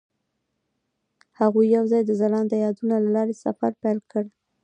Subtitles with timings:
[1.39, 4.23] هغوی یوځای د ځلانده یادونه له لارې سفر پیل کړ.